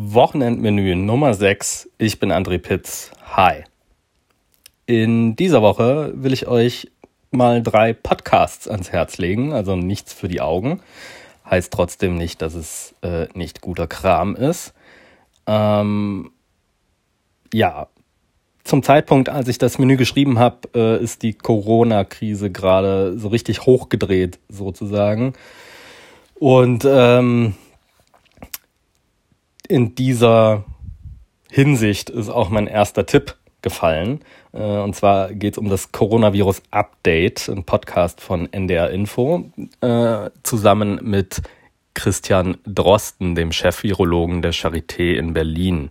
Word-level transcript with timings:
Wochenendmenü 0.00 0.94
Nummer 0.94 1.34
6. 1.34 1.90
Ich 1.98 2.20
bin 2.20 2.30
André 2.30 2.58
Pitz. 2.58 3.10
Hi. 3.32 3.64
In 4.86 5.34
dieser 5.34 5.60
Woche 5.60 6.12
will 6.14 6.32
ich 6.32 6.46
euch 6.46 6.88
mal 7.32 7.64
drei 7.64 7.94
Podcasts 7.94 8.68
ans 8.68 8.92
Herz 8.92 9.18
legen, 9.18 9.52
also 9.52 9.74
nichts 9.74 10.12
für 10.12 10.28
die 10.28 10.40
Augen. 10.40 10.82
Heißt 11.50 11.72
trotzdem 11.72 12.16
nicht, 12.16 12.42
dass 12.42 12.54
es 12.54 12.94
äh, 13.02 13.26
nicht 13.34 13.60
guter 13.60 13.88
Kram 13.88 14.36
ist. 14.36 14.72
Ähm, 15.48 16.30
ja, 17.52 17.88
zum 18.62 18.84
Zeitpunkt, 18.84 19.28
als 19.28 19.48
ich 19.48 19.58
das 19.58 19.80
Menü 19.80 19.96
geschrieben 19.96 20.38
habe, 20.38 20.58
äh, 20.76 21.02
ist 21.02 21.24
die 21.24 21.32
Corona-Krise 21.32 22.52
gerade 22.52 23.18
so 23.18 23.26
richtig 23.26 23.62
hochgedreht, 23.62 24.38
sozusagen. 24.48 25.32
Und 26.36 26.86
ähm, 26.88 27.56
in 29.68 29.94
dieser 29.94 30.64
Hinsicht 31.50 32.10
ist 32.10 32.28
auch 32.28 32.48
mein 32.48 32.66
erster 32.66 33.06
Tipp 33.06 33.36
gefallen. 33.62 34.20
Äh, 34.52 34.62
und 34.62 34.96
zwar 34.96 35.32
geht 35.32 35.54
es 35.54 35.58
um 35.58 35.68
das 35.68 35.92
Coronavirus 35.92 36.62
Update, 36.70 37.48
ein 37.48 37.64
Podcast 37.64 38.20
von 38.20 38.52
NDR 38.52 38.90
Info, 38.90 39.50
äh, 39.80 40.30
zusammen 40.42 41.00
mit 41.02 41.42
Christian 41.94 42.58
Drosten, 42.64 43.34
dem 43.34 43.52
Chef-Virologen 43.52 44.42
der 44.42 44.52
Charité 44.52 45.14
in 45.14 45.34
Berlin. 45.34 45.90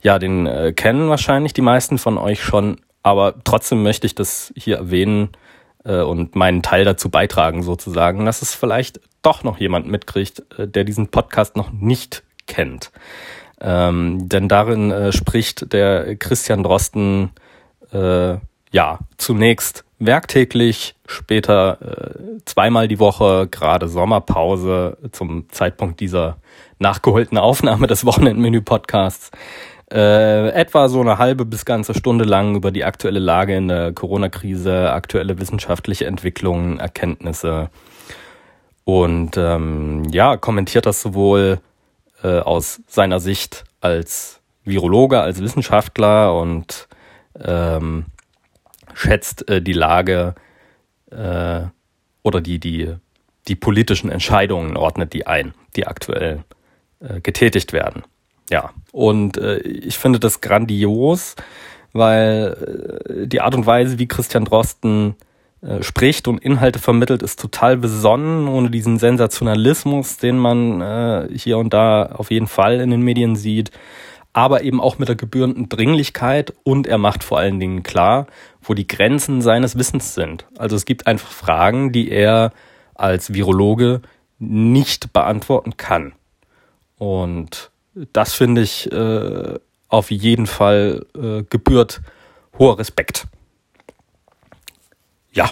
Ja, 0.00 0.18
den 0.18 0.46
äh, 0.46 0.72
kennen 0.72 1.08
wahrscheinlich 1.08 1.52
die 1.52 1.62
meisten 1.62 1.98
von 1.98 2.18
euch 2.18 2.42
schon, 2.42 2.80
aber 3.02 3.34
trotzdem 3.44 3.82
möchte 3.82 4.06
ich 4.06 4.14
das 4.14 4.52
hier 4.56 4.76
erwähnen 4.76 5.30
und 5.86 6.34
meinen 6.34 6.62
Teil 6.62 6.86
dazu 6.86 7.10
beitragen, 7.10 7.62
sozusagen, 7.62 8.24
dass 8.24 8.40
es 8.40 8.54
vielleicht 8.54 9.00
doch 9.20 9.44
noch 9.44 9.60
jemand 9.60 9.86
mitkriegt, 9.86 10.42
der 10.56 10.82
diesen 10.82 11.08
Podcast 11.08 11.56
noch 11.56 11.72
nicht 11.72 12.22
kennt. 12.54 12.92
Ähm, 13.60 14.28
denn 14.28 14.48
darin 14.48 14.90
äh, 14.90 15.12
spricht 15.12 15.72
der 15.72 16.16
Christian 16.16 16.62
Drosten 16.62 17.30
äh, 17.92 18.36
ja 18.70 18.98
zunächst 19.16 19.84
werktäglich, 19.98 20.94
später 21.06 21.78
äh, 21.80 22.38
zweimal 22.44 22.88
die 22.88 22.98
Woche, 22.98 23.48
gerade 23.50 23.88
Sommerpause 23.88 24.98
zum 25.12 25.48
Zeitpunkt 25.50 26.00
dieser 26.00 26.36
nachgeholten 26.78 27.38
Aufnahme 27.38 27.86
des 27.86 28.04
Wochenendmenü-Podcasts. 28.04 29.30
Äh, 29.92 30.48
etwa 30.50 30.88
so 30.88 31.00
eine 31.00 31.18
halbe 31.18 31.44
bis 31.44 31.64
ganze 31.64 31.94
Stunde 31.94 32.24
lang 32.24 32.56
über 32.56 32.70
die 32.70 32.84
aktuelle 32.84 33.20
Lage 33.20 33.56
in 33.56 33.68
der 33.68 33.92
Corona-Krise, 33.92 34.92
aktuelle 34.92 35.38
wissenschaftliche 35.38 36.06
Entwicklungen, 36.06 36.80
Erkenntnisse 36.80 37.70
und 38.84 39.36
ähm, 39.36 40.04
ja, 40.10 40.36
kommentiert 40.36 40.86
das 40.86 41.00
sowohl 41.00 41.60
äh, 42.24 42.40
aus 42.40 42.80
seiner 42.88 43.20
Sicht 43.20 43.64
als 43.80 44.40
Virologe, 44.64 45.20
als 45.20 45.40
Wissenschaftler 45.40 46.34
und 46.34 46.88
ähm, 47.38 48.06
schätzt 48.94 49.48
äh, 49.48 49.60
die 49.60 49.74
Lage 49.74 50.34
äh, 51.10 51.60
oder 52.22 52.40
die, 52.40 52.58
die, 52.58 52.94
die 53.46 53.56
politischen 53.56 54.10
Entscheidungen 54.10 54.76
ordnet 54.76 55.12
die 55.12 55.26
ein, 55.26 55.52
die 55.76 55.86
aktuell 55.86 56.44
äh, 57.00 57.20
getätigt 57.20 57.72
werden. 57.74 58.04
Ja, 58.50 58.72
und 58.92 59.36
äh, 59.36 59.58
ich 59.58 59.98
finde 59.98 60.18
das 60.18 60.40
grandios, 60.40 61.36
weil 61.92 63.26
die 63.26 63.40
Art 63.40 63.54
und 63.54 63.66
Weise, 63.66 64.00
wie 64.00 64.08
Christian 64.08 64.44
Drosten 64.44 65.14
äh, 65.64 65.82
spricht 65.82 66.28
und 66.28 66.38
Inhalte 66.38 66.78
vermittelt, 66.78 67.22
ist 67.22 67.40
total 67.40 67.78
besonnen, 67.78 68.48
ohne 68.48 68.70
diesen 68.70 68.98
Sensationalismus, 68.98 70.18
den 70.18 70.36
man 70.38 70.80
äh, 70.82 71.28
hier 71.34 71.56
und 71.56 71.72
da 71.72 72.06
auf 72.06 72.30
jeden 72.30 72.48
Fall 72.48 72.80
in 72.80 72.90
den 72.90 73.00
Medien 73.00 73.34
sieht, 73.34 73.70
aber 74.34 74.62
eben 74.62 74.78
auch 74.78 74.98
mit 74.98 75.08
der 75.08 75.16
gebührenden 75.16 75.70
Dringlichkeit 75.70 76.52
und 76.64 76.86
er 76.86 76.98
macht 76.98 77.24
vor 77.24 77.38
allen 77.38 77.60
Dingen 77.60 77.82
klar, 77.82 78.26
wo 78.60 78.74
die 78.74 78.86
Grenzen 78.86 79.40
seines 79.40 79.78
Wissens 79.78 80.14
sind. 80.14 80.44
Also 80.58 80.76
es 80.76 80.84
gibt 80.84 81.06
einfach 81.06 81.30
Fragen, 81.30 81.92
die 81.92 82.10
er 82.10 82.52
als 82.94 83.32
Virologe 83.32 84.02
nicht 84.38 85.14
beantworten 85.14 85.78
kann. 85.78 86.12
Und 86.98 87.70
das 88.12 88.34
finde 88.34 88.60
ich 88.60 88.92
äh, 88.92 89.58
auf 89.88 90.10
jeden 90.10 90.46
Fall 90.46 91.06
äh, 91.16 91.42
gebührt 91.48 92.02
hoher 92.58 92.78
Respekt 92.78 93.26
ja, 95.34 95.50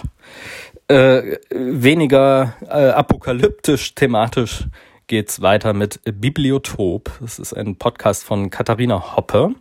äh, 0.87 1.37
weniger 1.49 2.55
äh, 2.61 2.89
apokalyptisch 2.89 3.95
thematisch 3.95 4.65
geht's 5.07 5.41
weiter 5.41 5.73
mit 5.73 5.99
Bibliotop. 6.05 7.11
Das 7.19 7.37
ist 7.37 7.53
ein 7.53 7.75
Podcast 7.75 8.23
von 8.23 8.49
Katharina 8.49 9.15
Hoppe. 9.15 9.53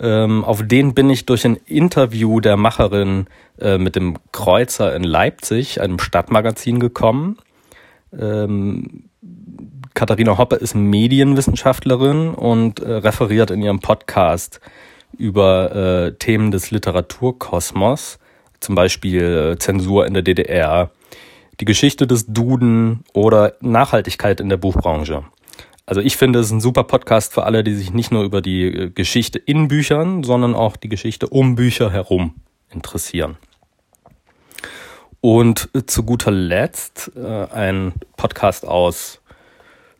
Ähm, 0.00 0.44
auf 0.44 0.66
den 0.66 0.94
bin 0.94 1.10
ich 1.10 1.26
durch 1.26 1.44
ein 1.44 1.56
Interview 1.66 2.40
der 2.40 2.56
Macherin 2.56 3.26
äh, 3.60 3.78
mit 3.78 3.96
dem 3.96 4.16
Kreuzer 4.30 4.94
in 4.94 5.04
Leipzig, 5.04 5.80
einem 5.80 5.98
Stadtmagazin, 5.98 6.80
gekommen. 6.80 7.38
Ähm, 8.16 9.04
Katharina 9.94 10.38
Hoppe 10.38 10.56
ist 10.56 10.74
Medienwissenschaftlerin 10.74 12.30
und 12.30 12.80
äh, 12.80 12.92
referiert 12.92 13.50
in 13.50 13.62
ihrem 13.62 13.80
Podcast 13.80 14.60
über 15.16 15.74
äh, 15.74 16.12
Themen 16.14 16.50
des 16.50 16.70
Literaturkosmos 16.70 18.18
zum 18.62 18.74
Beispiel 18.74 19.52
äh, 19.54 19.58
Zensur 19.58 20.06
in 20.06 20.14
der 20.14 20.22
DDR, 20.22 20.90
die 21.60 21.64
Geschichte 21.64 22.06
des 22.06 22.26
Duden 22.26 23.04
oder 23.12 23.54
Nachhaltigkeit 23.60 24.40
in 24.40 24.48
der 24.48 24.56
Buchbranche. 24.56 25.24
Also 25.84 26.00
ich 26.00 26.16
finde, 26.16 26.38
es 26.38 26.46
ist 26.46 26.52
ein 26.52 26.60
super 26.60 26.84
Podcast 26.84 27.34
für 27.34 27.44
alle, 27.44 27.64
die 27.64 27.74
sich 27.74 27.92
nicht 27.92 28.12
nur 28.12 28.22
über 28.24 28.40
die 28.40 28.66
äh, 28.66 28.90
Geschichte 28.90 29.38
in 29.38 29.68
Büchern, 29.68 30.22
sondern 30.22 30.54
auch 30.54 30.76
die 30.76 30.88
Geschichte 30.88 31.28
um 31.28 31.56
Bücher 31.56 31.90
herum 31.90 32.34
interessieren. 32.70 33.36
Und 35.20 35.68
äh, 35.74 35.84
zu 35.84 36.04
guter 36.04 36.30
Letzt 36.30 37.12
äh, 37.16 37.46
ein 37.52 37.92
Podcast 38.16 38.66
aus 38.66 39.20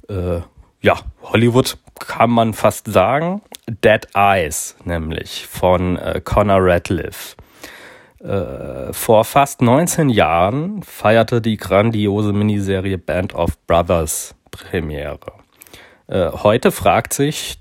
äh, 0.09 0.41
ja, 0.81 0.99
Hollywood 1.23 1.79
kann 1.99 2.31
man 2.31 2.55
fast 2.55 2.93
sagen. 2.93 3.43
Dead 3.69 4.07
Eyes, 4.15 4.77
nämlich 4.85 5.47
von 5.47 5.97
äh, 5.97 6.21
Connor 6.23 6.59
Radcliffe. 6.61 7.37
Äh, 8.23 8.93
vor 8.93 9.25
fast 9.25 9.63
19 9.63 10.09
Jahren 10.09 10.83
feierte 10.85 11.41
die 11.41 11.57
grandiose 11.57 12.33
Miniserie 12.33 12.99
Band 12.99 13.35
of 13.35 13.59
Brothers 13.67 14.37
Premiere. 14.53 15.33
Äh, 16.07 16.31
heute 16.31 16.71
fragt 16.71 17.15
sich 17.15 17.59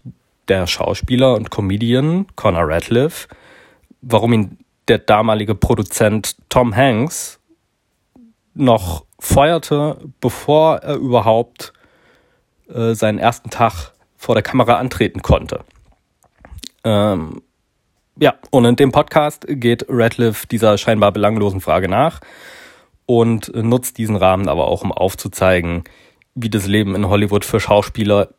der 0.47 0.67
Schauspieler 0.67 1.33
und 1.33 1.49
Comedian 1.49 2.27
Connor 2.35 2.67
Radcliffe, 2.67 3.27
warum 4.01 4.33
ihn 4.33 4.57
der 4.87 4.99
damalige 4.99 5.55
Produzent 5.55 6.35
Tom 6.49 6.75
Hanks 6.75 7.39
noch 8.53 9.05
feuerte, 9.17 9.97
bevor 10.19 10.77
er 10.77 10.95
überhaupt 10.95 11.73
äh, 12.69 12.93
seinen 12.93 13.17
ersten 13.17 13.49
Tag 13.49 13.93
vor 14.15 14.35
der 14.35 14.43
Kamera 14.43 14.75
antreten 14.75 15.23
konnte. 15.23 15.63
Ähm, 16.83 17.41
ja, 18.21 18.35
und 18.51 18.65
in 18.65 18.75
dem 18.75 18.91
Podcast 18.91 19.45
geht 19.49 19.87
Radcliffe 19.89 20.45
dieser 20.45 20.77
scheinbar 20.77 21.11
belanglosen 21.11 21.59
Frage 21.59 21.89
nach 21.89 22.21
und 23.07 23.51
nutzt 23.55 23.97
diesen 23.97 24.15
Rahmen 24.15 24.47
aber 24.47 24.67
auch, 24.67 24.83
um 24.83 24.91
aufzuzeigen, 24.91 25.83
wie 26.35 26.51
das 26.51 26.67
Leben 26.67 26.93
in 26.93 27.09
Hollywood 27.09 27.43
für 27.43 27.59
Schauspieler, 27.59 28.29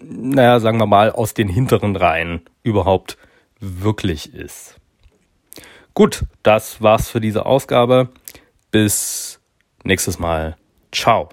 naja, 0.00 0.58
sagen 0.60 0.78
wir 0.78 0.86
mal, 0.86 1.12
aus 1.12 1.34
den 1.34 1.48
hinteren 1.48 1.94
Reihen 1.94 2.40
überhaupt 2.62 3.18
wirklich 3.60 4.34
ist. 4.34 4.76
Gut, 5.92 6.24
das 6.42 6.80
war's 6.80 7.10
für 7.10 7.20
diese 7.20 7.44
Ausgabe. 7.44 8.08
Bis 8.70 9.40
nächstes 9.84 10.18
Mal. 10.18 10.56
Ciao. 10.90 11.28